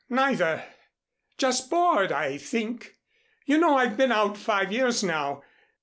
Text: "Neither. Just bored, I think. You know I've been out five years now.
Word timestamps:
"Neither. 0.09 0.63
Just 1.37 1.69
bored, 1.69 2.11
I 2.11 2.39
think. 2.39 2.95
You 3.45 3.59
know 3.59 3.77
I've 3.77 3.97
been 3.97 4.11
out 4.11 4.35
five 4.35 4.71
years 4.71 5.03
now. 5.03 5.43